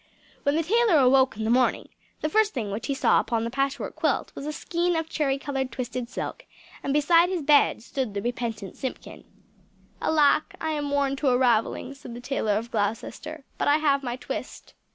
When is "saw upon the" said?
2.95-3.51